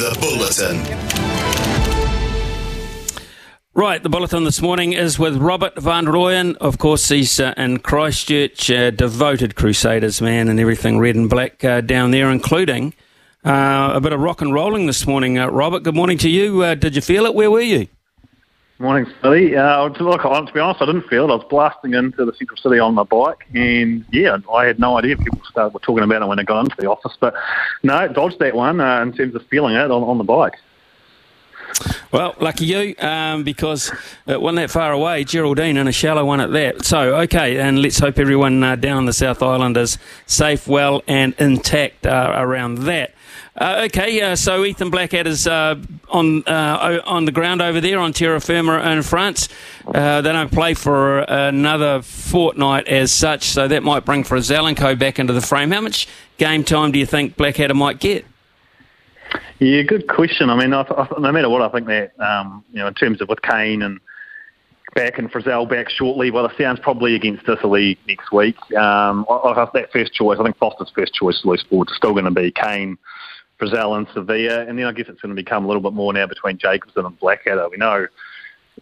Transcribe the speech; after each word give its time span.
The 0.00 0.16
Bulletin. 0.20 0.76
Right, 3.74 4.00
the 4.00 4.08
bulletin 4.08 4.44
this 4.44 4.62
morning 4.62 4.92
is 4.92 5.18
with 5.18 5.36
Robert 5.38 5.76
Van 5.76 6.06
Royen. 6.06 6.56
Of 6.58 6.78
course, 6.78 7.08
he's 7.08 7.40
uh, 7.40 7.52
in 7.56 7.80
Christchurch, 7.80 8.70
uh, 8.70 8.90
devoted 8.90 9.56
Crusaders 9.56 10.22
man, 10.22 10.48
and 10.48 10.60
everything 10.60 11.00
red 11.00 11.16
and 11.16 11.28
black 11.28 11.64
uh, 11.64 11.80
down 11.80 12.12
there, 12.12 12.30
including 12.30 12.94
uh, 13.44 13.90
a 13.94 14.00
bit 14.00 14.12
of 14.12 14.20
rock 14.20 14.40
and 14.40 14.54
rolling 14.54 14.86
this 14.86 15.04
morning. 15.04 15.36
Uh, 15.36 15.48
Robert, 15.48 15.82
good 15.82 15.96
morning 15.96 16.18
to 16.18 16.30
you. 16.30 16.62
Uh, 16.62 16.76
did 16.76 16.94
you 16.94 17.02
feel 17.02 17.26
it? 17.26 17.34
Where 17.34 17.50
were 17.50 17.60
you? 17.60 17.88
Morning, 18.80 19.12
Billy. 19.20 19.54
Uh, 19.54 19.88
look, 19.88 20.22
to 20.22 20.52
be 20.54 20.58
honest, 20.58 20.80
I 20.80 20.86
didn't 20.86 21.06
feel 21.06 21.28
it. 21.28 21.32
I 21.32 21.34
was 21.34 21.44
blasting 21.50 21.92
into 21.92 22.24
the 22.24 22.32
central 22.32 22.56
city 22.56 22.78
on 22.78 22.94
my 22.94 23.02
bike, 23.02 23.46
and 23.52 24.06
yeah, 24.10 24.38
I 24.50 24.64
had 24.64 24.78
no 24.78 24.96
idea 24.96 25.18
people 25.18 25.42
started, 25.50 25.74
were 25.74 25.80
talking 25.80 26.02
about 26.02 26.22
it 26.22 26.26
when 26.26 26.38
I 26.38 26.44
got 26.44 26.60
into 26.60 26.76
the 26.78 26.90
office. 26.90 27.14
But 27.20 27.34
no, 27.82 28.08
dodged 28.08 28.38
that 28.38 28.54
one 28.54 28.80
in 28.80 29.12
terms 29.12 29.34
of 29.34 29.46
feeling 29.48 29.74
it 29.74 29.90
on, 29.90 30.02
on 30.02 30.16
the 30.16 30.24
bike. 30.24 30.54
Well, 32.10 32.34
lucky 32.40 32.64
you, 32.64 32.94
um, 33.00 33.44
because 33.44 33.92
it 34.26 34.40
wasn't 34.40 34.56
that 34.56 34.70
far 34.70 34.92
away. 34.92 35.24
Geraldine 35.24 35.76
and 35.76 35.86
a 35.86 35.92
shallow 35.92 36.24
one 36.24 36.40
at 36.40 36.50
that. 36.52 36.86
So, 36.86 37.16
okay, 37.20 37.60
and 37.60 37.82
let's 37.82 37.98
hope 37.98 38.18
everyone 38.18 38.64
uh, 38.64 38.76
down 38.76 39.04
the 39.04 39.12
South 39.12 39.42
Island 39.42 39.76
is 39.76 39.98
safe, 40.24 40.66
well, 40.66 41.02
and 41.06 41.34
intact 41.38 42.06
uh, 42.06 42.32
around 42.34 42.78
that. 42.78 43.12
Uh, 43.56 43.82
okay, 43.86 44.20
uh, 44.20 44.36
so 44.36 44.64
Ethan 44.64 44.90
Blackadder's 44.90 45.46
uh, 45.46 45.74
on 46.08 46.44
uh, 46.46 47.00
on 47.04 47.24
the 47.24 47.32
ground 47.32 47.60
over 47.60 47.80
there 47.80 47.98
on 47.98 48.12
terra 48.12 48.40
firma 48.40 48.78
in 48.92 49.02
France. 49.02 49.48
they 49.86 50.22
don't 50.22 50.52
play 50.52 50.74
for 50.74 51.18
another 51.20 52.00
fortnight 52.02 52.86
as 52.86 53.12
such, 53.12 53.44
so 53.44 53.66
that 53.66 53.82
might 53.82 54.04
bring 54.04 54.22
Zelenko 54.24 54.98
back 54.98 55.18
into 55.18 55.32
the 55.32 55.40
frame. 55.40 55.72
How 55.72 55.80
much 55.80 56.06
game 56.38 56.62
time 56.62 56.92
do 56.92 56.98
you 56.98 57.06
think 57.06 57.36
Blackadder 57.36 57.74
might 57.74 57.98
get? 57.98 58.24
Yeah, 59.58 59.82
good 59.82 60.08
question. 60.08 60.48
I 60.48 60.56
mean, 60.56 60.72
I, 60.72 60.82
I, 60.82 61.20
no 61.20 61.32
matter 61.32 61.48
what, 61.50 61.60
I 61.60 61.68
think 61.68 61.86
that 61.88 62.18
um, 62.18 62.64
you 62.72 62.78
know, 62.78 62.86
in 62.86 62.94
terms 62.94 63.20
of 63.20 63.28
with 63.28 63.42
Cane 63.42 63.82
and 63.82 64.00
back 64.94 65.18
and 65.18 65.30
Frizell 65.30 65.68
back 65.68 65.90
shortly, 65.90 66.30
well, 66.30 66.46
it 66.46 66.52
sounds 66.56 66.80
probably 66.80 67.14
against 67.14 67.48
Italy 67.48 67.98
next 68.08 68.32
week. 68.32 68.56
Um, 68.74 69.26
I, 69.28 69.34
I, 69.34 69.68
that 69.74 69.92
first 69.92 70.14
choice, 70.14 70.38
I 70.40 70.44
think 70.44 70.56
Foster's 70.56 70.90
first 70.94 71.14
choice 71.14 71.40
loose 71.44 71.62
forward 71.68 71.88
is 71.90 71.96
still 71.96 72.12
going 72.12 72.24
to 72.24 72.30
be 72.30 72.50
Cane, 72.52 72.96
Frizell, 73.60 73.96
and 73.96 74.08
Savea, 74.08 74.68
and 74.68 74.78
then 74.78 74.86
I 74.86 74.92
guess 74.92 75.06
it's 75.08 75.20
going 75.20 75.34
to 75.34 75.40
become 75.40 75.64
a 75.64 75.68
little 75.68 75.82
bit 75.82 75.92
more 75.92 76.12
now 76.12 76.26
between 76.26 76.58
Jacobson 76.58 77.04
and 77.06 77.18
Blackadder. 77.18 77.68
We 77.68 77.76
know 77.76 78.06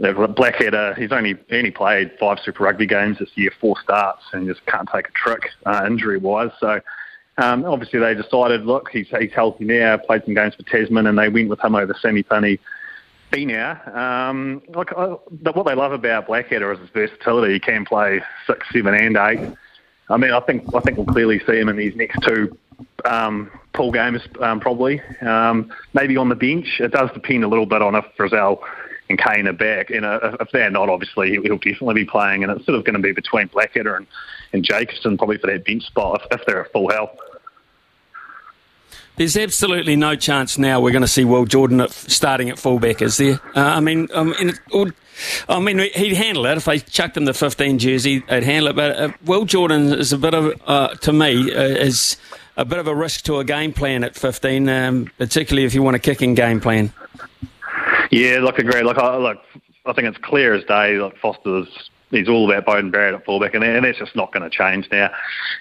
that 0.01 0.35
Blackadder, 0.37 0.95
he's 0.95 1.13
only 1.13 1.37
only 1.51 1.71
played 1.71 2.13
five 2.19 2.39
Super 2.45 2.65
Rugby 2.65 2.87
games 2.87 3.19
this 3.19 3.31
year, 3.35 3.51
four 3.61 3.77
starts, 3.83 4.23
and 4.33 4.47
just 4.47 4.65
can't 4.67 4.89
take 4.93 5.09
a 5.09 5.13
trick 5.13 5.51
uh, 5.67 5.85
injury 5.87 6.19
wise. 6.19 6.51
So 6.61 6.81
um, 7.39 7.65
obviously, 7.65 8.01
they 8.01 8.15
decided, 8.15 8.65
look, 8.65 8.89
he's, 8.91 9.09
he's 9.19 9.33
healthy 9.33 9.65
now, 9.65 9.97
played 9.97 10.25
some 10.25 10.35
games 10.35 10.55
for 10.55 10.65
Tasman, 10.65 11.07
and 11.07 11.19
they 11.19 11.29
went 11.29 11.49
with 11.49 11.61
him 11.61 11.75
over 11.75 11.95
Samipeni. 11.95 12.59
Be 13.31 13.45
now. 13.45 13.81
Um, 13.93 14.63
look, 14.69 14.93
I, 14.97 15.05
what 15.05 15.67
they 15.67 15.75
love 15.75 15.93
about 15.93 16.27
Blackadder 16.27 16.73
is 16.73 16.79
his 16.79 16.89
versatility. 16.91 17.55
He 17.55 17.61
can 17.61 17.85
play 17.85 18.23
six, 18.47 18.67
seven, 18.73 18.95
and 18.95 19.17
eight. 19.17 19.55
I 20.09 20.17
mean, 20.17 20.33
I 20.33 20.41
think 20.41 20.65
I 20.75 20.81
think 20.81 20.97
we'll 20.97 21.07
clearly 21.07 21.39
see 21.47 21.59
him 21.59 21.69
in 21.69 21.77
these 21.77 21.95
next 21.95 22.21
two 22.27 22.57
um, 23.05 23.51
pool 23.79 23.93
games, 23.93 24.21
um, 24.41 24.61
probably. 24.61 25.01
Um, 25.23 25.73
maybe 25.95 26.17
on 26.17 26.29
the 26.29 26.35
bench. 26.35 26.81
It 26.81 26.91
does 26.91 27.11
depend 27.15 27.45
a 27.45 27.49
little 27.49 27.65
bit 27.65 27.81
on 27.81 27.95
if 27.95 28.05
Frizell 28.19 28.59
and 29.09 29.19
Cane 29.19 29.47
are 29.47 29.53
back. 29.53 29.89
You 29.89 30.01
know, 30.01 30.19
if 30.41 30.49
they're 30.53 30.71
not, 30.71 30.91
obviously 30.91 31.39
he'll 31.43 31.57
definitely 31.57 31.95
be 31.95 32.05
playing, 32.05 32.43
and 32.43 32.53
it's 32.53 32.67
sort 32.67 32.77
of 32.77 32.85
going 32.85 32.97
to 32.97 33.01
be 33.01 33.13
between 33.13 33.47
Blackadder 33.47 33.95
and, 33.95 34.07
and 34.53 34.65
Jacobson 34.65 35.17
probably 35.17 35.39
for 35.39 35.47
that 35.47 35.65
bench 35.65 35.85
spot 35.85 36.21
if, 36.21 36.41
if 36.41 36.47
they're 36.47 36.65
at 36.65 36.73
full 36.73 36.91
health. 36.91 37.17
There's 39.19 39.37
absolutely 39.37 39.97
no 39.97 40.15
chance 40.15 40.59
now 40.59 40.81
we're 40.81 40.93
going 40.93 41.03
to 41.03 41.09
see 41.09 41.25
Will 41.25 41.45
Jordan 41.45 41.81
at, 41.81 41.91
starting 41.91 42.51
at 42.51 42.59
fullback, 42.59 43.03
is 43.03 43.17
there? 43.17 43.41
Uh, 43.57 43.61
I 43.61 43.81
mean, 43.81 44.07
um, 44.15 44.33
I 45.49 45.59
mean, 45.59 45.81
he'd 45.81 46.15
handle 46.15 46.47
it 46.47 46.57
if 46.57 46.67
they 46.67 46.79
chucked 46.79 47.17
him 47.17 47.25
the 47.25 47.35
15 47.35 47.81
jersey. 47.81 48.21
They'd 48.21 48.45
handle 48.45 48.69
it, 48.69 48.77
but 48.77 48.97
uh, 48.97 49.13
Will 49.25 49.45
Jordan 49.45 49.93
is 49.93 50.13
a 50.13 50.19
bit 50.19 50.35
of, 50.35 50.55
uh, 50.69 50.95
to 50.95 51.13
me, 51.13 51.53
uh, 51.53 51.63
is 51.63 52.17
a 52.57 52.65
bit 52.65 52.79
of 52.79 52.87
a 52.87 52.95
risk 52.95 53.25
to 53.25 53.39
a 53.39 53.45
game 53.45 53.73
plan 53.73 54.05
at 54.05 54.15
15, 54.15 54.69
um, 54.69 55.11
particularly 55.19 55.67
if 55.67 55.75
you 55.75 55.83
want 55.83 55.97
a 55.97 55.99
kicking 55.99 56.35
game 56.35 56.61
plan. 56.61 56.93
Yeah, 58.13 58.39
look, 58.41 58.61
agree. 58.61 58.83
Look, 58.83 58.99
I, 58.99 59.17
look, 59.17 59.39
I 59.85 59.93
think 59.95 60.07
it's 60.07 60.19
clear 60.19 60.55
as 60.55 60.63
day. 60.65 60.97
Like 60.99 61.19
Foster's, 61.19 61.91
he's 62.13 62.29
all 62.29 62.49
about 62.49 62.67
Beauden 62.67 62.93
Barrett 62.93 63.15
at 63.15 63.25
fullback, 63.25 63.55
and, 63.55 63.65
and 63.65 63.85
that's 63.85 63.99
just 63.99 64.15
not 64.15 64.33
going 64.33 64.49
to 64.49 64.57
change 64.57 64.89
now. 64.93 65.11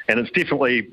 And 0.08 0.20
it's 0.20 0.30
definitely 0.30 0.92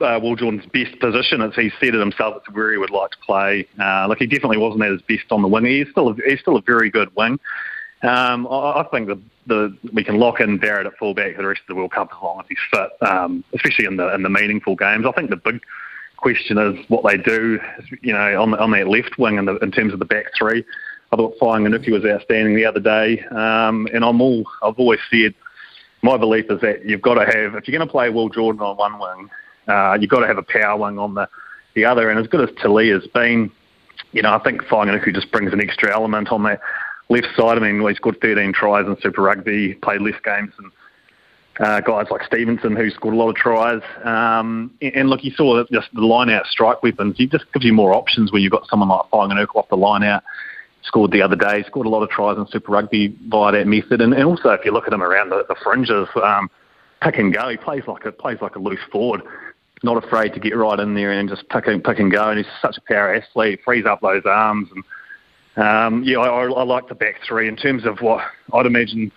uh, 0.00 0.18
Will 0.22 0.36
Jordan's 0.36 0.66
best 0.66 0.98
position. 1.00 1.40
As 1.40 1.54
he 1.54 1.70
said 1.80 1.94
it 1.94 2.00
himself, 2.00 2.36
it's 2.38 2.54
where 2.54 2.72
he 2.72 2.78
would 2.78 2.90
like 2.90 3.12
to 3.12 3.18
play. 3.18 3.66
Uh, 3.80 4.06
like 4.08 4.18
he 4.18 4.26
definitely 4.26 4.58
wasn't 4.58 4.82
at 4.82 4.92
his 4.92 5.02
best 5.02 5.30
on 5.30 5.42
the 5.42 5.48
wing. 5.48 5.64
He's 5.64 5.88
still 5.90 6.08
a, 6.08 6.14
he's 6.26 6.40
still 6.40 6.56
a 6.56 6.62
very 6.62 6.90
good 6.90 7.14
wing. 7.16 7.38
Um, 8.02 8.46
I, 8.46 8.80
I 8.80 8.88
think 8.90 9.08
the, 9.08 9.20
the 9.46 9.76
we 9.92 10.04
can 10.04 10.18
lock 10.18 10.40
in 10.40 10.58
Barrett 10.58 10.86
at 10.86 10.96
fullback 10.98 11.34
for 11.34 11.42
the 11.42 11.48
rest 11.48 11.62
of 11.62 11.68
the 11.68 11.74
World 11.74 11.92
Cup 11.92 12.10
as 12.12 12.22
long 12.22 12.40
as 12.40 12.46
he's 12.48 12.58
fit, 12.70 13.08
um, 13.08 13.42
especially 13.54 13.86
in 13.86 13.96
the 13.96 14.14
in 14.14 14.22
the 14.22 14.28
meaningful 14.28 14.76
games. 14.76 15.06
I 15.06 15.12
think 15.12 15.30
the 15.30 15.36
big 15.36 15.62
question 16.16 16.58
is 16.58 16.78
what 16.88 17.04
they 17.04 17.16
do, 17.16 17.58
you 18.02 18.12
know, 18.12 18.42
on 18.42 18.54
on 18.54 18.70
that 18.72 18.88
left 18.88 19.18
wing 19.18 19.38
in, 19.38 19.46
the, 19.46 19.56
in 19.58 19.70
terms 19.70 19.92
of 19.92 19.98
the 19.98 20.04
back 20.04 20.26
three. 20.36 20.64
I 21.12 21.16
thought 21.16 21.38
Fainga'anuku 21.38 21.92
was 21.92 22.04
outstanding 22.04 22.56
the 22.56 22.64
other 22.64 22.80
day, 22.80 23.20
um, 23.30 23.86
and 23.94 24.04
I'm 24.04 24.20
all 24.20 24.44
I've 24.62 24.78
always 24.78 25.00
said 25.10 25.34
my 26.02 26.16
belief 26.16 26.46
is 26.50 26.60
that 26.60 26.84
you've 26.84 27.02
got 27.02 27.14
to 27.14 27.24
have 27.24 27.54
if 27.54 27.66
you're 27.66 27.78
going 27.78 27.86
to 27.86 27.90
play 27.90 28.10
Will 28.10 28.28
Jordan 28.28 28.60
on 28.60 28.76
one 28.76 28.98
wing, 28.98 29.30
uh, 29.68 29.96
you've 30.00 30.10
got 30.10 30.20
to 30.20 30.26
have 30.26 30.38
a 30.38 30.42
power 30.42 30.76
wing 30.76 30.98
on 30.98 31.14
the, 31.14 31.28
the 31.74 31.84
other. 31.84 32.10
And 32.10 32.18
as 32.18 32.26
good 32.26 32.48
as 32.48 32.54
Telea's 32.60 33.06
been, 33.08 33.50
you 34.12 34.22
know, 34.22 34.32
I 34.32 34.38
think 34.42 34.62
Fainga'anuku 34.62 35.14
just 35.14 35.30
brings 35.30 35.52
an 35.52 35.60
extra 35.60 35.92
element 35.92 36.30
on 36.30 36.42
that 36.44 36.60
left 37.08 37.28
side. 37.36 37.58
I 37.58 37.60
mean, 37.60 37.86
he's 37.86 37.96
scored 37.96 38.20
13 38.20 38.52
tries 38.52 38.86
in 38.86 38.96
Super 39.00 39.22
Rugby, 39.22 39.74
played 39.74 40.00
less 40.00 40.14
games 40.24 40.52
than 40.56 40.72
uh, 41.60 41.80
guys 41.80 42.06
like 42.10 42.22
Stevenson 42.22 42.76
who 42.76 42.90
scored 42.90 43.14
a 43.14 43.16
lot 43.16 43.30
of 43.30 43.36
tries. 43.36 43.80
Um, 44.04 44.72
and, 44.80 44.94
and, 44.94 45.10
look, 45.10 45.24
you 45.24 45.32
saw 45.32 45.64
just 45.72 45.88
the 45.94 46.02
line 46.02 46.30
out 46.30 46.46
strike 46.46 46.82
weapons. 46.82 47.16
It 47.18 47.30
just 47.30 47.50
gives 47.52 47.64
you 47.64 47.72
more 47.72 47.94
options 47.94 48.32
when 48.32 48.42
you've 48.42 48.52
got 48.52 48.66
someone 48.68 48.88
like 48.88 49.10
Fainga'anuku 49.10 49.56
off 49.56 49.68
the 49.68 49.76
line 49.76 50.02
out. 50.02 50.22
Scored 50.82 51.10
the 51.10 51.22
other 51.22 51.34
day, 51.34 51.64
scored 51.66 51.86
a 51.86 51.90
lot 51.90 52.04
of 52.04 52.10
tries 52.10 52.38
in 52.38 52.46
Super 52.46 52.70
Rugby 52.70 53.16
via 53.28 53.52
that 53.52 53.66
method. 53.66 54.00
And, 54.00 54.14
and 54.14 54.24
also, 54.24 54.50
if 54.50 54.64
you 54.64 54.72
look 54.72 54.86
at 54.86 54.92
him 54.92 55.02
around 55.02 55.30
the, 55.30 55.44
the 55.48 55.56
fringes, 55.60 56.06
um, 56.22 56.48
pick 57.02 57.16
and 57.16 57.34
go, 57.34 57.48
he 57.48 57.56
plays 57.56 57.82
like 57.88 58.04
a 58.04 58.12
plays 58.12 58.38
like 58.40 58.54
a 58.54 58.60
loose 58.60 58.78
forward 58.92 59.22
not 59.82 60.02
afraid 60.02 60.32
to 60.34 60.40
get 60.40 60.56
right 60.56 60.78
in 60.78 60.94
there 60.94 61.12
and 61.12 61.28
just 61.28 61.48
pick 61.48 61.66
and, 61.66 61.82
pick 61.82 61.98
and 61.98 62.10
go. 62.10 62.30
And 62.30 62.38
he's 62.38 62.52
such 62.60 62.78
a 62.78 62.80
power 62.80 63.14
athlete, 63.14 63.60
frees 63.64 63.86
up 63.86 64.00
those 64.00 64.22
arms. 64.24 64.68
And 64.74 65.64
um, 65.64 66.02
yeah, 66.04 66.18
I, 66.18 66.46
I, 66.46 66.62
like 66.64 66.88
the 66.88 66.94
back 66.94 67.20
three 67.26 67.48
in 67.48 67.56
terms 67.56 67.84
of 67.84 68.00
what 68.00 68.24
I'd 68.52 68.66
imagine 68.66 69.12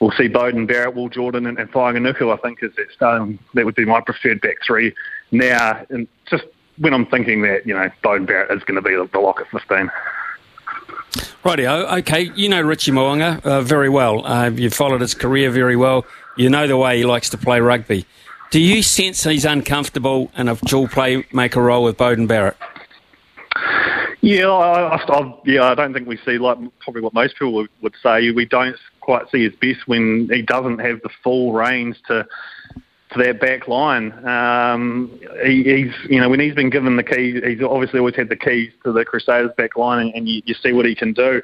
we'll 0.00 0.10
see 0.12 0.28
Beauden, 0.28 0.66
Barrett, 0.66 0.94
Will 0.94 1.08
Jordan, 1.08 1.46
and, 1.46 1.58
and 1.58 1.70
Fainga'anuku, 1.70 2.32
I 2.32 2.36
think, 2.42 2.62
is 2.62 2.72
that 2.76 2.86
starting. 2.94 3.38
That 3.54 3.64
would 3.64 3.74
be 3.74 3.84
my 3.84 4.00
preferred 4.00 4.40
back 4.40 4.56
three 4.66 4.94
now. 5.30 5.84
And 5.90 6.08
just 6.28 6.44
when 6.78 6.92
I'm 6.92 7.06
thinking 7.06 7.42
that, 7.42 7.66
you 7.66 7.74
know, 7.74 7.88
Beauden 8.02 8.26
Barrett 8.26 8.50
is 8.50 8.64
going 8.64 8.76
to 8.76 8.82
be 8.82 8.94
the, 8.94 9.08
the 9.12 9.20
lock 9.20 9.40
at 9.40 9.48
15. 9.48 9.90
Rightio. 11.44 11.98
Okay, 12.00 12.30
you 12.34 12.48
know 12.48 12.60
Richie 12.60 12.92
Mo'unga 12.92 13.44
uh, 13.44 13.62
very 13.62 13.88
well. 13.88 14.24
Uh, 14.24 14.50
you've 14.50 14.74
followed 14.74 15.00
his 15.00 15.14
career 15.14 15.50
very 15.50 15.76
well. 15.76 16.06
You 16.36 16.48
know 16.48 16.66
the 16.66 16.76
way 16.76 16.98
he 16.98 17.04
likes 17.04 17.30
to 17.30 17.38
play 17.38 17.60
rugby. 17.60 18.06
Do 18.52 18.60
you 18.60 18.82
sense 18.82 19.24
he's 19.24 19.46
uncomfortable 19.46 20.30
in 20.36 20.46
a 20.46 20.56
dual 20.56 20.86
playmaker 20.86 21.56
role 21.56 21.84
with 21.84 21.96
Beauden 21.96 22.28
Barrett? 22.28 22.54
Yeah, 24.20 24.48
I, 24.48 24.94
I, 24.94 25.34
yeah, 25.46 25.64
I 25.64 25.74
don't 25.74 25.94
think 25.94 26.06
we 26.06 26.18
see 26.18 26.36
like 26.36 26.58
probably 26.80 27.00
what 27.00 27.14
most 27.14 27.32
people 27.32 27.54
would, 27.54 27.70
would 27.80 27.94
say. 28.02 28.30
We 28.30 28.44
don't 28.44 28.76
quite 29.00 29.30
see 29.30 29.44
his 29.44 29.54
best 29.54 29.88
when 29.88 30.28
he 30.30 30.42
doesn't 30.42 30.80
have 30.80 31.00
the 31.00 31.08
full 31.24 31.54
range 31.54 31.96
to 32.08 32.28
to 33.12 33.22
that 33.22 33.40
back 33.40 33.68
line. 33.68 34.12
Um, 34.26 35.18
he, 35.42 35.64
he's, 35.64 36.10
you 36.10 36.20
know, 36.20 36.28
when 36.28 36.40
he's 36.40 36.54
been 36.54 36.70
given 36.70 36.96
the 36.96 37.02
key, 37.02 37.40
he's 37.42 37.62
obviously 37.62 38.00
always 38.00 38.16
had 38.16 38.28
the 38.28 38.36
keys 38.36 38.70
to 38.84 38.92
the 38.92 39.04
Crusaders 39.04 39.50
back 39.56 39.76
line, 39.76 40.06
and, 40.06 40.14
and 40.14 40.28
you, 40.28 40.42
you, 40.44 40.54
see 40.54 40.72
what 40.72 40.84
he 40.86 40.94
can 40.94 41.14
do. 41.14 41.40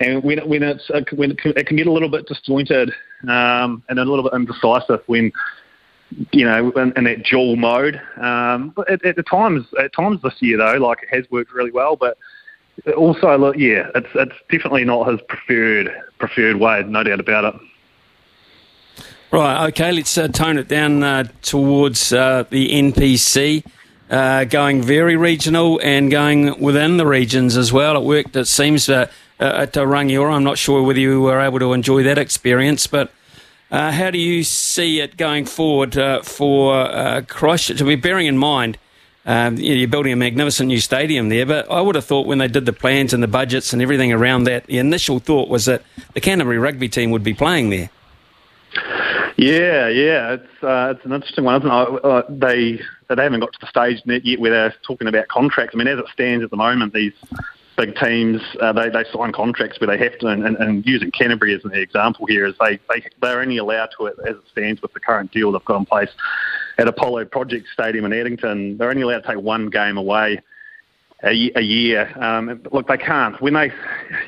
And 0.00 0.22
when, 0.24 0.38
when 0.48 0.64
it's 0.64 0.90
when 1.12 1.30
it 1.30 1.66
can 1.66 1.76
get 1.76 1.86
a 1.86 1.92
little 1.92 2.08
bit 2.08 2.26
disjointed 2.26 2.92
um, 3.28 3.84
and 3.88 4.00
a 4.00 4.04
little 4.04 4.24
bit 4.24 4.32
indecisive 4.34 5.02
when 5.06 5.32
you 6.32 6.44
know, 6.44 6.70
in, 6.72 6.92
in 6.96 7.04
that 7.04 7.24
dual 7.24 7.56
mode. 7.56 8.00
Um, 8.16 8.70
but 8.70 8.88
at, 8.90 9.04
at, 9.04 9.16
the 9.16 9.22
times, 9.22 9.66
at 9.78 9.92
times 9.92 10.20
this 10.22 10.34
year 10.40 10.58
though, 10.58 10.78
like 10.78 11.02
it 11.02 11.14
has 11.14 11.30
worked 11.30 11.52
really 11.52 11.70
well. 11.70 11.96
But 11.96 12.18
also, 12.96 13.36
look, 13.36 13.56
yeah, 13.56 13.90
it's 13.94 14.08
it's 14.14 14.36
definitely 14.50 14.84
not 14.84 15.10
his 15.10 15.20
preferred 15.28 15.90
preferred 16.18 16.56
way, 16.56 16.82
no 16.86 17.02
doubt 17.02 17.20
about 17.20 17.54
it. 17.54 17.60
Right. 19.32 19.68
Okay. 19.68 19.92
Let's 19.92 20.16
uh, 20.18 20.28
tone 20.28 20.58
it 20.58 20.66
down 20.66 21.02
uh, 21.04 21.24
towards 21.42 22.12
uh, 22.12 22.44
the 22.50 22.68
NPC. 22.70 23.64
Uh, 24.10 24.42
going 24.42 24.82
very 24.82 25.16
regional 25.16 25.80
and 25.84 26.10
going 26.10 26.60
within 26.60 26.96
the 26.96 27.06
regions 27.06 27.56
as 27.56 27.72
well. 27.72 27.96
It 27.96 28.02
worked, 28.02 28.34
it 28.34 28.46
seems, 28.46 28.88
uh, 28.88 29.08
uh, 29.38 29.44
at 29.44 29.74
Rangiora. 29.74 30.32
I'm 30.32 30.42
not 30.42 30.58
sure 30.58 30.82
whether 30.82 30.98
you 30.98 31.20
were 31.20 31.38
able 31.38 31.60
to 31.60 31.72
enjoy 31.72 32.02
that 32.02 32.18
experience, 32.18 32.88
but 32.88 33.12
uh, 33.70 33.92
how 33.92 34.10
do 34.10 34.18
you 34.18 34.42
see 34.44 35.00
it 35.00 35.16
going 35.16 35.44
forward 35.44 35.96
uh, 35.96 36.22
for 36.22 36.74
uh, 36.74 37.22
Christchurch? 37.26 37.78
To 37.78 37.84
be 37.84 37.96
bearing 37.96 38.26
in 38.26 38.38
mind, 38.38 38.78
Um, 39.26 39.58
you're 39.58 39.86
building 39.86 40.14
a 40.14 40.16
magnificent 40.16 40.68
new 40.68 40.80
stadium 40.80 41.28
there, 41.28 41.44
but 41.44 41.70
I 41.70 41.82
would 41.82 41.94
have 41.94 42.06
thought 42.06 42.26
when 42.26 42.38
they 42.38 42.48
did 42.48 42.64
the 42.64 42.72
plans 42.72 43.12
and 43.12 43.22
the 43.22 43.28
budgets 43.28 43.74
and 43.74 43.82
everything 43.82 44.14
around 44.14 44.44
that, 44.44 44.64
the 44.64 44.78
initial 44.78 45.20
thought 45.20 45.50
was 45.50 45.66
that 45.66 45.82
the 46.14 46.20
Canterbury 46.20 46.58
rugby 46.58 46.88
team 46.88 47.10
would 47.10 47.22
be 47.22 47.34
playing 47.34 47.68
there. 47.68 47.90
Yeah, 49.36 49.88
yeah, 49.88 50.32
it's 50.36 50.62
uh, 50.62 50.94
it's 50.96 51.04
an 51.04 51.12
interesting 51.12 51.44
one, 51.44 51.60
isn't 51.60 51.70
it? 51.70 52.04
Uh, 52.04 52.22
they 52.30 52.80
they 53.14 53.22
haven't 53.22 53.40
got 53.40 53.52
to 53.52 53.58
the 53.60 53.66
stage 53.66 54.00
yet 54.04 54.40
where 54.40 54.50
they're 54.50 54.74
talking 54.82 55.06
about 55.06 55.28
contracts. 55.28 55.74
I 55.74 55.78
mean, 55.78 55.86
as 55.86 55.98
it 55.98 56.08
stands 56.12 56.42
at 56.42 56.50
the 56.50 56.56
moment, 56.56 56.94
these 56.94 57.12
big 57.80 57.96
teams 57.96 58.42
uh, 58.60 58.72
they 58.72 58.90
they 58.90 59.04
sign 59.12 59.32
contracts 59.32 59.80
where 59.80 59.86
they 59.88 60.02
have 60.02 60.18
to, 60.18 60.26
and, 60.26 60.44
and, 60.46 60.56
and 60.58 60.86
using 60.86 61.10
Canterbury 61.10 61.54
as 61.54 61.64
an 61.64 61.72
example 61.72 62.26
here, 62.26 62.46
is 62.46 62.54
they 62.60 62.78
they 62.88 63.02
they're 63.22 63.40
only 63.40 63.56
allowed 63.56 63.88
to 63.98 64.08
as 64.08 64.14
it 64.36 64.42
stands 64.52 64.82
with 64.82 64.92
the 64.92 65.00
current 65.00 65.32
deal 65.32 65.50
they've 65.52 65.64
got 65.64 65.78
in 65.78 65.86
place 65.86 66.10
at 66.78 66.86
Apollo 66.86 67.26
Project 67.26 67.66
Stadium 67.72 68.04
in 68.04 68.12
Addington. 68.12 68.76
They're 68.76 68.90
only 68.90 69.02
allowed 69.02 69.20
to 69.20 69.28
take 69.28 69.38
one 69.42 69.70
game 69.70 69.96
away 69.96 70.40
a, 71.22 71.32
year. 71.32 72.10
Um, 72.18 72.62
look, 72.72 72.88
they 72.88 72.96
can't. 72.96 73.40
When 73.42 73.54
they, 73.54 73.70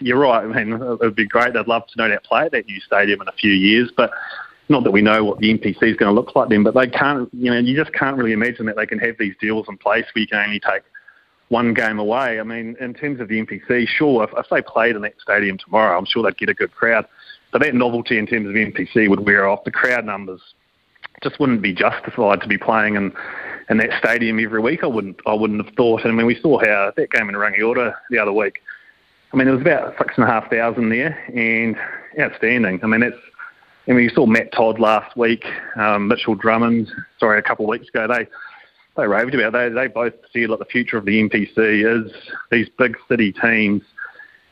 you're 0.01 0.19
right. 0.19 0.45
I 0.45 0.65
mean, 0.65 0.75
it 0.75 1.01
would 1.01 1.17
be 1.17 1.27
great. 1.27 1.55
They'd 1.55 1.67
love 1.67 1.87
to 1.87 1.97
know 1.97 2.09
that 2.09 2.25
play 2.25 2.43
at 2.43 2.53
that 2.53 2.67
new 2.67 2.81
stadium 2.81 3.23
in 3.23 3.29
a 3.29 3.33
few 3.33 3.53
years, 3.53 3.91
but 3.97 4.11
not 4.69 4.85
that 4.85 4.91
we 4.91 5.01
know 5.01 5.25
what 5.25 5.39
the 5.39 5.57
NPC 5.57 5.83
is 5.83 5.97
going 5.97 6.11
to 6.11 6.13
look 6.13 6.37
like 6.37 6.51
then. 6.51 6.63
But 6.63 6.75
they 6.75 6.87
can't. 6.87 7.31
You 7.33 7.51
know, 7.51 7.59
you 7.59 7.77
just 7.77 7.95
can't 7.95 8.17
really 8.17 8.33
imagine 8.33 8.67
that 8.67 8.77
they 8.77 8.87
can 8.87 8.99
have 8.99 9.17
these 9.19 9.35
deals 9.41 9.67
in 9.69 9.79
place 9.79 10.05
where 10.13 10.21
you 10.21 10.29
can 10.29 10.39
only 10.39 10.61
take 10.61 10.83
one 11.53 11.75
game 11.75 11.99
away. 11.99 12.41
I 12.41 12.43
mean, 12.43 12.77
in 12.81 12.95
terms 12.95 13.21
of 13.21 13.29
the 13.29 13.45
NPC, 13.45 13.87
sure, 13.87 14.25
if, 14.25 14.31
if 14.37 14.47
they 14.51 14.63
played 14.63 14.97
in 14.97 15.03
that 15.03 15.21
stadium 15.21 15.59
tomorrow, 15.59 15.99
I'm 15.99 16.07
sure 16.07 16.23
they'd 16.23 16.39
get 16.39 16.49
a 16.49 16.55
good 16.55 16.73
crowd. 16.73 17.07
But 17.53 17.61
that 17.61 17.75
novelty 17.75 18.19
in 18.19 18.27
terms 18.27 18.49
of 18.49 18.55
NPC 18.55 19.09
would 19.09 19.27
wear 19.27 19.47
off. 19.47 19.63
The 19.65 19.71
crowd 19.71 20.07
numbers 20.07 20.41
just 21.23 21.39
wouldn't 21.39 21.61
be 21.61 21.75
justified 21.75 22.41
to 22.41 22.49
be 22.49 22.59
playing 22.59 22.97
in 22.97 23.13
in 23.69 23.77
that 23.77 23.91
stadium 23.99 24.41
every 24.41 24.61
week. 24.61 24.83
I 24.83 24.87
wouldn't 24.87 25.21
I 25.27 25.35
wouldn't 25.35 25.65
have 25.65 25.75
thought. 25.75 26.03
And 26.03 26.13
I 26.13 26.15
mean, 26.15 26.27
we 26.27 26.41
saw 26.41 26.59
how 26.59 26.93
that 26.97 27.11
game 27.11 27.29
in 27.29 27.35
Rangiora 27.35 27.95
the 28.11 28.19
other 28.19 28.33
week. 28.33 28.63
I 29.33 29.37
mean, 29.37 29.47
there 29.47 29.55
was 29.55 29.63
about 29.63 29.95
six 29.99 30.15
and 30.17 30.25
a 30.25 30.27
half 30.27 30.51
thousand 30.51 30.89
there, 30.89 31.19
and 31.35 31.77
outstanding. 32.19 32.81
I 32.83 32.87
mean, 32.87 33.01
that's. 33.01 33.17
I 33.89 33.93
mean, 33.93 34.05
you 34.05 34.11
saw 34.11 34.27
Matt 34.27 34.53
Todd 34.53 34.79
last 34.79 35.17
week, 35.17 35.45
um, 35.75 36.07
Mitchell 36.07 36.37
Drummond, 36.37 36.89
sorry, 37.19 37.41
a 37.41 37.43
couple 37.43 37.65
of 37.65 37.69
weeks 37.69 37.89
ago. 37.89 38.07
They 38.07 38.29
they 38.97 39.07
raved 39.07 39.35
about. 39.35 39.53
They 39.53 39.69
they 39.69 39.89
both 39.89 40.15
said 40.33 40.51
like 40.51 40.59
the 40.59 40.65
future 40.67 40.99
of 40.99 41.05
the 41.05 41.23
NPC 41.23 41.57
is 41.57 42.13
these 42.51 42.69
big 42.79 42.97
city 43.09 43.33
teams 43.33 43.83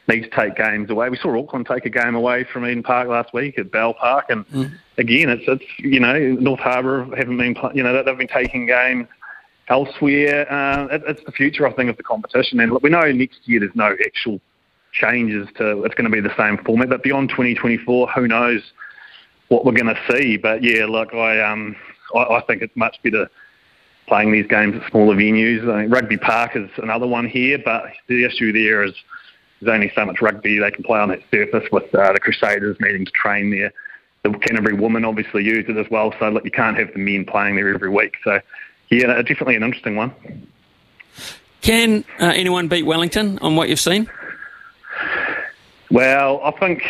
need 0.09 0.23
to 0.23 0.31
take 0.31 0.57
games 0.57 0.91
away. 0.91 1.09
We 1.09 1.17
saw 1.17 1.39
Auckland 1.39 1.67
take 1.67 1.85
a 1.85 1.91
game 1.91 2.15
away 2.15 2.45
from 2.45 2.67
Eden 2.67 2.83
Park 2.83 3.09
last 3.09 3.33
week 3.33 3.59
at 3.59 3.71
Bell 3.71 3.95
Park, 3.95 4.27
and 4.29 4.47
mm. 4.49 4.73
again, 4.99 5.29
it's 5.29 5.45
it's 5.47 5.65
you 5.79 6.01
know 6.01 6.19
North 6.19 6.61
Harbour 6.61 7.05
haven't 7.17 7.37
been 7.37 7.57
you 7.75 7.83
know 7.83 8.03
they've 8.03 8.19
been 8.19 8.29
taking 8.29 8.67
games 8.67 9.07
elsewhere. 9.69 10.51
Uh, 10.53 10.87
it, 10.91 11.03
it's 11.07 11.25
the 11.25 11.33
future, 11.33 11.67
I 11.67 11.73
think, 11.73 11.91
of 11.91 11.97
the 11.97 12.03
competition, 12.03 12.61
and 12.61 12.73
we 12.83 12.91
know 12.91 13.11
next 13.13 13.41
year 13.45 13.61
there's 13.61 13.75
no 13.75 13.95
actual 14.05 14.41
changes 14.93 15.49
to 15.57 15.85
it's 15.85 15.95
going 15.95 16.11
to 16.11 16.11
be 16.11 16.21
the 16.21 16.35
same 16.37 16.59
format, 16.65 16.89
but 16.89 17.03
beyond 17.03 17.29
2024, 17.29 18.11
who 18.11 18.27
knows 18.27 18.61
what 19.49 19.65
we're 19.65 19.73
going 19.73 19.95
to 19.95 20.01
see? 20.11 20.37
But 20.37 20.63
yeah, 20.63 20.87
look, 20.87 21.15
I 21.15 21.41
um 21.41 21.77
I, 22.15 22.19
I 22.19 22.43
think 22.47 22.63
it's 22.63 22.77
much 22.77 22.97
better 23.03 23.29
playing 24.11 24.33
these 24.33 24.47
games 24.49 24.75
at 24.75 24.91
smaller 24.91 25.15
venues. 25.15 25.63
I 25.73 25.83
mean, 25.83 25.91
Rugby 25.91 26.17
Park 26.17 26.57
is 26.57 26.69
another 26.79 27.07
one 27.07 27.29
here, 27.29 27.59
but 27.65 27.85
the 28.09 28.25
issue 28.25 28.53
there 28.53 28.83
is 28.83 28.93
there's 29.61 29.73
only 29.73 29.93
so 29.95 30.05
much 30.05 30.21
rugby 30.21 30.59
they 30.59 30.71
can 30.73 30.83
play 30.83 30.99
on 30.99 31.11
that 31.11 31.23
surface 31.31 31.71
with 31.71 31.95
uh, 31.95 32.13
the 32.13 32.19
Crusaders 32.19 32.77
needing 32.81 33.05
to 33.05 33.13
train 33.13 33.51
there. 33.51 33.73
The 34.25 34.31
Canterbury 34.33 34.75
women 34.75 35.05
obviously 35.05 35.45
use 35.45 35.65
it 35.69 35.77
as 35.77 35.89
well, 35.91 36.13
so 36.19 36.29
look, 36.29 36.45
you 36.45 36.51
can't 36.51 36.77
have 36.77 36.93
the 36.93 36.99
men 36.99 37.25
playing 37.25 37.55
there 37.55 37.73
every 37.73 37.89
week. 37.89 38.17
So, 38.25 38.41
yeah, 38.91 39.07
definitely 39.23 39.55
an 39.55 39.63
interesting 39.63 39.95
one. 39.95 40.13
Can 41.61 42.05
uh, 42.19 42.33
anyone 42.35 42.67
beat 42.67 42.87
Wellington 42.87 43.39
on 43.39 43.55
what 43.55 43.69
you've 43.69 43.79
seen? 43.79 44.11
Well, 45.93 46.41
I 46.43 46.51
think, 46.51 46.83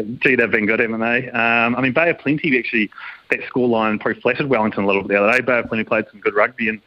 gee, 0.20 0.34
they've 0.34 0.50
been 0.50 0.66
good, 0.66 0.80
haven't 0.80 1.00
they? 1.00 1.30
Um, 1.30 1.76
I 1.76 1.80
mean, 1.80 1.92
Bay 1.92 2.10
of 2.10 2.18
Plenty 2.18 2.58
actually, 2.58 2.90
that 3.30 3.40
scoreline 3.40 4.00
probably 4.00 4.20
flattered 4.20 4.48
Wellington 4.48 4.84
a 4.84 4.86
little 4.86 5.02
bit 5.02 5.08
the 5.08 5.22
other 5.22 5.32
day. 5.32 5.40
Bay 5.40 5.58
of 5.58 5.66
Plenty 5.66 5.84
played 5.84 6.06
some 6.10 6.20
good 6.20 6.34
rugby 6.34 6.68
and, 6.68 6.80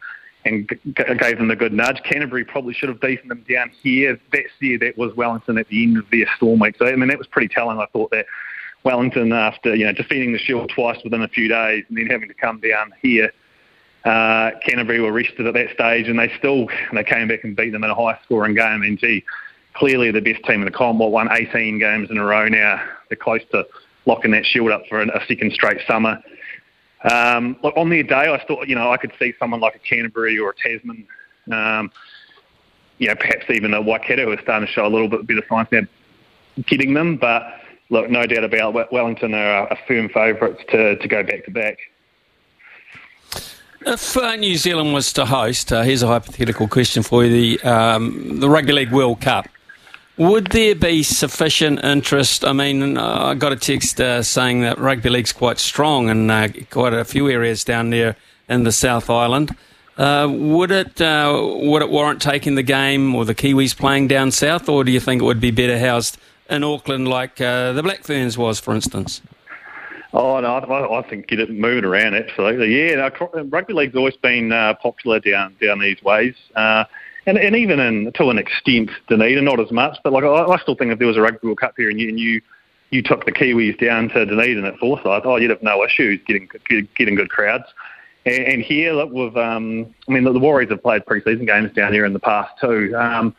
and 0.44 0.68
g- 0.68 0.94
gave 0.94 1.38
them 1.38 1.50
a 1.50 1.56
good 1.56 1.72
nudge. 1.72 2.02
Canterbury 2.04 2.44
probably 2.44 2.74
should 2.74 2.88
have 2.88 3.00
beaten 3.00 3.28
them 3.28 3.44
down 3.48 3.70
here. 3.82 4.18
That 4.32 4.44
year, 4.60 4.78
that 4.78 4.96
was 4.96 5.14
Wellington 5.14 5.58
at 5.58 5.68
the 5.68 5.82
end 5.82 5.98
of 5.98 6.04
their 6.10 6.26
storm 6.36 6.60
week. 6.60 6.76
So, 6.78 6.86
I 6.86 6.96
mean, 6.96 7.08
that 7.08 7.18
was 7.18 7.26
pretty 7.26 7.48
telling. 7.48 7.78
I 7.78 7.86
thought 7.86 8.10
that 8.10 8.26
Wellington, 8.84 9.32
after, 9.32 9.74
you 9.74 9.86
know, 9.86 9.92
defeating 9.92 10.32
the 10.32 10.38
Shield 10.38 10.70
twice 10.74 10.98
within 11.02 11.22
a 11.22 11.28
few 11.28 11.48
days 11.48 11.84
and 11.88 11.96
then 11.96 12.06
having 12.06 12.28
to 12.28 12.34
come 12.34 12.60
down 12.60 12.92
here, 13.02 13.32
uh, 14.04 14.50
Canterbury 14.66 15.00
were 15.00 15.12
rested 15.12 15.46
at 15.46 15.54
that 15.54 15.70
stage 15.72 16.08
and 16.08 16.18
they 16.18 16.30
still, 16.38 16.68
they 16.92 17.04
came 17.04 17.28
back 17.28 17.44
and 17.44 17.56
beat 17.56 17.70
them 17.70 17.84
in 17.84 17.90
a 17.90 17.94
high 17.94 18.18
scoring 18.24 18.54
game. 18.54 18.82
And, 18.82 18.98
gee, 18.98 19.24
clearly 19.74 20.10
the 20.10 20.20
best 20.20 20.44
team 20.44 20.60
in 20.60 20.64
the 20.64 20.70
comp. 20.70 20.98
What 20.98 21.10
won 21.10 21.28
18 21.30 21.78
games 21.78 22.10
in 22.10 22.18
a 22.18 22.24
row 22.24 22.48
now. 22.48 22.82
They're 23.08 23.16
close 23.16 23.42
to 23.52 23.66
locking 24.06 24.30
that 24.32 24.44
shield 24.46 24.70
up 24.70 24.82
for 24.88 25.00
a 25.00 25.26
second 25.26 25.52
straight 25.52 25.80
summer. 25.86 26.22
Um, 27.10 27.56
look, 27.62 27.76
on 27.76 27.90
their 27.90 28.02
day, 28.02 28.32
I 28.32 28.42
thought 28.46 28.66
you 28.68 28.74
know 28.74 28.90
I 28.90 28.96
could 28.96 29.12
see 29.18 29.34
someone 29.38 29.60
like 29.60 29.74
a 29.74 29.78
Canterbury 29.78 30.38
or 30.38 30.50
a 30.50 30.54
Tasman, 30.54 31.06
um, 31.52 31.90
you 32.98 33.08
know, 33.08 33.14
perhaps 33.14 33.44
even 33.50 33.74
a 33.74 33.82
Waikato 33.82 34.24
who 34.24 34.32
are 34.32 34.42
starting 34.42 34.66
to 34.66 34.72
show 34.72 34.86
a 34.86 34.88
little 34.88 35.08
bit 35.08 35.26
better 35.26 35.44
signs 35.48 35.68
now, 35.70 35.82
getting 36.66 36.94
them. 36.94 37.16
But 37.16 37.42
look, 37.90 38.08
no 38.08 38.26
doubt 38.26 38.44
about 38.44 38.76
it, 38.76 38.88
Wellington 38.90 39.34
are 39.34 39.66
a 39.68 39.78
firm 39.86 40.08
favourites 40.08 40.62
to, 40.70 40.96
to 40.96 41.08
go 41.08 41.22
back 41.22 41.44
to 41.44 41.50
back. 41.50 41.78
If 43.86 44.16
uh, 44.16 44.36
New 44.36 44.56
Zealand 44.56 44.94
was 44.94 45.12
to 45.12 45.26
host, 45.26 45.70
uh, 45.70 45.82
here's 45.82 46.02
a 46.02 46.06
hypothetical 46.06 46.68
question 46.68 47.02
for 47.02 47.22
you: 47.24 47.58
the 47.58 47.70
um, 47.70 48.40
the 48.40 48.48
Rugby 48.48 48.72
League 48.72 48.92
World 48.92 49.20
Cup. 49.20 49.46
Would 50.16 50.48
there 50.48 50.76
be 50.76 51.02
sufficient 51.02 51.82
interest? 51.82 52.44
I 52.44 52.52
mean, 52.52 52.96
uh, 52.96 53.24
I 53.24 53.34
got 53.34 53.50
a 53.50 53.56
text 53.56 54.00
uh, 54.00 54.22
saying 54.22 54.60
that 54.60 54.78
rugby 54.78 55.10
league's 55.10 55.32
quite 55.32 55.58
strong 55.58 56.08
in 56.08 56.30
uh, 56.30 56.48
quite 56.70 56.92
a 56.92 57.04
few 57.04 57.28
areas 57.28 57.64
down 57.64 57.90
there 57.90 58.14
in 58.48 58.62
the 58.62 58.70
South 58.70 59.10
Island. 59.10 59.56
Uh, 59.98 60.28
would 60.30 60.70
it 60.70 61.00
uh, 61.00 61.36
would 61.62 61.82
it 61.82 61.90
warrant 61.90 62.22
taking 62.22 62.54
the 62.54 62.62
game 62.62 63.12
or 63.14 63.24
the 63.24 63.34
Kiwis 63.34 63.76
playing 63.76 64.06
down 64.06 64.30
south, 64.30 64.68
or 64.68 64.84
do 64.84 64.92
you 64.92 65.00
think 65.00 65.20
it 65.20 65.24
would 65.24 65.40
be 65.40 65.50
better 65.50 65.78
housed 65.80 66.16
in 66.48 66.62
Auckland 66.62 67.08
like 67.08 67.40
uh, 67.40 67.72
the 67.72 67.82
Black 67.82 68.04
Ferns 68.04 68.38
was, 68.38 68.60
for 68.60 68.72
instance? 68.72 69.20
Oh 70.12 70.38
no, 70.38 70.54
I, 70.54 70.98
I 70.98 71.02
think 71.02 71.26
get 71.26 71.40
it 71.40 71.50
moving 71.50 71.84
around 71.84 72.14
absolutely. 72.14 72.72
Yeah, 72.72 73.08
no, 73.08 73.42
rugby 73.44 73.72
league's 73.72 73.96
always 73.96 74.16
been 74.16 74.50
popular 74.80 75.18
down 75.18 75.56
down 75.60 75.80
these 75.80 76.00
ways 76.04 76.36
and, 77.26 77.38
and 77.38 77.56
even 77.56 77.80
in 77.80 78.12
to 78.12 78.30
an 78.30 78.38
extent, 78.38 78.90
Dunedin, 79.08 79.44
not 79.44 79.60
as 79.60 79.70
much, 79.70 79.98
but 80.04 80.12
like 80.12 80.24
I, 80.24 80.44
I 80.44 80.58
still 80.58 80.74
think 80.74 80.92
if 80.92 80.98
there 80.98 81.08
was 81.08 81.16
a 81.16 81.22
Rugby 81.22 81.46
World 81.46 81.60
Cup 81.60 81.74
here 81.76 81.90
and 81.90 82.00
you, 82.00 82.08
and 82.08 82.18
you 82.18 82.40
you 82.90 83.02
took 83.02 83.24
the 83.24 83.32
Kiwis 83.32 83.78
down 83.80 84.08
to 84.10 84.26
Dunedin 84.26 84.64
at 84.64 84.76
Forsyth, 84.78 85.22
oh, 85.24 85.36
you'd 85.36 85.50
have 85.50 85.62
no 85.62 85.84
issues 85.84 86.20
getting 86.26 86.48
getting 86.96 87.14
good 87.14 87.30
crowds. 87.30 87.64
And, 88.26 88.44
and 88.44 88.62
here, 88.62 88.92
look, 88.92 89.10
with 89.10 89.36
um, 89.36 89.94
I 90.08 90.12
mean, 90.12 90.24
the, 90.24 90.32
the 90.32 90.38
Warriors 90.38 90.70
have 90.70 90.82
played 90.82 91.04
pre-season 91.06 91.46
games 91.46 91.72
down 91.72 91.92
here 91.92 92.04
in 92.04 92.12
the 92.12 92.20
past 92.20 92.52
too. 92.60 92.94
Um, 92.96 93.34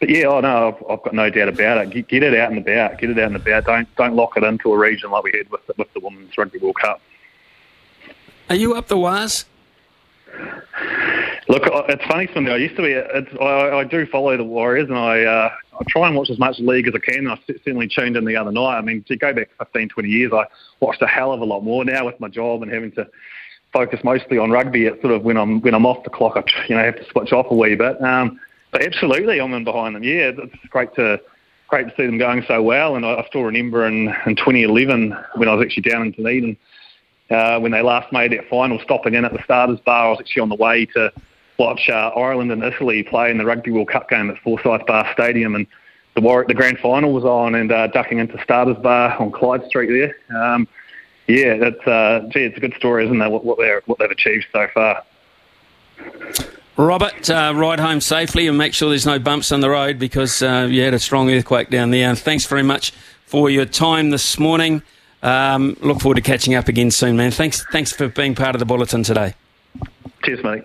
but 0.00 0.10
yeah, 0.10 0.26
oh 0.26 0.40
no, 0.40 0.68
I've, 0.68 0.90
I've 0.90 1.02
got 1.02 1.14
no 1.14 1.28
doubt 1.28 1.48
about 1.48 1.78
it. 1.78 1.90
Get, 1.90 2.08
get, 2.08 2.22
it 2.22 2.34
out 2.34 2.50
and 2.50 2.58
about. 2.58 2.98
Get 2.98 3.10
it 3.10 3.18
out 3.18 3.26
and 3.26 3.36
about. 3.36 3.64
Don't 3.64 3.96
don't 3.96 4.14
lock 4.14 4.36
it 4.36 4.44
into 4.44 4.72
a 4.72 4.78
region 4.78 5.10
like 5.10 5.24
we 5.24 5.32
had 5.36 5.50
with 5.50 5.66
the, 5.66 5.74
with 5.76 5.92
the 5.92 6.00
Women's 6.00 6.36
Rugby 6.38 6.58
World 6.58 6.76
Cup. 6.76 7.00
Are 8.48 8.56
you 8.56 8.74
up 8.74 8.88
the 8.88 8.96
Wahs? 8.96 9.44
Look, 11.48 11.62
it's 11.88 12.04
funny, 12.04 12.28
Smithy. 12.32 12.50
I 12.50 12.56
used 12.56 12.76
to 12.76 12.82
be. 12.82 12.94
I, 13.40 13.78
I 13.78 13.84
do 13.84 14.04
follow 14.06 14.36
the 14.36 14.44
Warriors, 14.44 14.88
and 14.88 14.98
I 14.98 15.22
uh, 15.22 15.50
I 15.80 15.84
try 15.88 16.06
and 16.06 16.14
watch 16.14 16.28
as 16.28 16.38
much 16.38 16.58
league 16.58 16.86
as 16.86 16.94
I 16.94 16.98
can. 16.98 17.26
I 17.26 17.40
certainly 17.46 17.88
tuned 17.88 18.16
in 18.16 18.26
the 18.26 18.36
other 18.36 18.52
night. 18.52 18.76
I 18.76 18.82
mean, 18.82 19.02
to 19.08 19.16
go 19.16 19.32
back 19.32 19.48
15, 19.58 19.88
20 19.88 20.08
years, 20.08 20.32
I 20.34 20.44
watched 20.80 21.00
a 21.00 21.06
hell 21.06 21.32
of 21.32 21.40
a 21.40 21.44
lot 21.44 21.62
more 21.62 21.86
now 21.86 22.04
with 22.04 22.20
my 22.20 22.28
job 22.28 22.62
and 22.62 22.70
having 22.70 22.92
to 22.92 23.08
focus 23.72 24.00
mostly 24.04 24.36
on 24.36 24.50
rugby. 24.50 24.84
It's 24.84 25.00
sort 25.00 25.14
of 25.14 25.22
when 25.22 25.38
I'm 25.38 25.62
when 25.62 25.74
I'm 25.74 25.86
off 25.86 26.04
the 26.04 26.10
clock, 26.10 26.34
I 26.36 26.42
you 26.68 26.76
know 26.76 26.84
have 26.84 26.96
to 26.96 27.10
switch 27.10 27.32
off 27.32 27.46
a 27.50 27.54
wee 27.54 27.74
bit. 27.74 28.02
Um, 28.02 28.38
but 28.70 28.82
absolutely, 28.82 29.40
I'm 29.40 29.54
in 29.54 29.64
behind 29.64 29.96
them. 29.96 30.04
Yeah, 30.04 30.32
it's 30.36 30.54
great 30.68 30.94
to 30.96 31.18
great 31.68 31.84
to 31.88 31.94
see 31.96 32.04
them 32.04 32.18
going 32.18 32.44
so 32.46 32.62
well. 32.62 32.94
And 32.96 33.06
I, 33.06 33.14
I 33.14 33.26
still 33.26 33.44
remember 33.44 33.86
in, 33.86 34.08
in 34.26 34.36
2011 34.36 35.16
when 35.36 35.48
I 35.48 35.54
was 35.54 35.64
actually 35.64 35.88
down 35.88 36.02
in 36.02 36.12
Dunedin 36.12 36.58
uh, 37.30 37.58
when 37.58 37.72
they 37.72 37.82
last 37.82 38.12
made 38.12 38.32
that 38.32 38.48
final, 38.50 38.78
stopping 38.80 39.14
in 39.14 39.24
at 39.24 39.32
the 39.32 39.42
starters 39.44 39.80
bar. 39.80 40.06
I 40.06 40.10
was 40.10 40.20
actually 40.20 40.42
on 40.42 40.48
the 40.50 40.54
way 40.54 40.86
to 40.94 41.10
watch 41.58 41.88
uh, 41.88 42.12
Ireland 42.16 42.52
and 42.52 42.62
Italy 42.62 43.02
play 43.02 43.30
in 43.30 43.38
the 43.38 43.44
Rugby 43.44 43.70
World 43.70 43.88
Cup 43.88 44.08
game 44.08 44.30
at 44.30 44.38
Forsyth 44.38 44.86
Barr 44.86 45.08
Stadium, 45.12 45.54
and 45.54 45.66
the 46.14 46.20
War- 46.20 46.44
the 46.46 46.54
grand 46.54 46.78
final 46.78 47.12
was 47.12 47.24
on, 47.24 47.54
and 47.54 47.70
uh, 47.70 47.88
ducking 47.88 48.18
into 48.18 48.40
starters 48.42 48.76
bar 48.76 49.16
on 49.20 49.30
Clyde 49.30 49.66
Street 49.66 49.90
there. 50.28 50.42
Um, 50.42 50.68
yeah, 51.26 51.56
that's 51.56 51.86
uh, 51.86 52.26
gee, 52.30 52.44
it's 52.44 52.56
a 52.56 52.60
good 52.60 52.74
story, 52.74 53.04
isn't 53.04 53.20
it? 53.20 53.28
What, 53.28 53.44
what, 53.44 53.58
what 53.86 53.98
they've 53.98 54.10
achieved 54.10 54.46
so 54.52 54.66
far. 54.72 55.04
Robert, 56.76 57.28
uh, 57.28 57.52
ride 57.56 57.80
home 57.80 58.00
safely 58.00 58.46
and 58.46 58.56
make 58.56 58.72
sure 58.72 58.88
there's 58.88 59.04
no 59.04 59.18
bumps 59.18 59.50
on 59.50 59.60
the 59.60 59.68
road 59.68 59.98
because 59.98 60.42
uh, 60.42 60.68
you 60.70 60.82
had 60.82 60.94
a 60.94 60.98
strong 61.00 61.28
earthquake 61.28 61.70
down 61.70 61.90
there. 61.90 62.14
Thanks 62.14 62.46
very 62.46 62.62
much 62.62 62.92
for 63.26 63.50
your 63.50 63.64
time 63.64 64.10
this 64.10 64.38
morning. 64.38 64.82
Um, 65.20 65.76
look 65.80 66.00
forward 66.00 66.14
to 66.14 66.20
catching 66.20 66.54
up 66.54 66.68
again 66.68 66.92
soon, 66.92 67.16
man. 67.16 67.32
Thanks, 67.32 67.64
thanks 67.72 67.90
for 67.90 68.08
being 68.08 68.36
part 68.36 68.54
of 68.54 68.60
the 68.60 68.64
bulletin 68.64 69.02
today. 69.02 69.34
Cheers, 70.22 70.44
mate. 70.44 70.62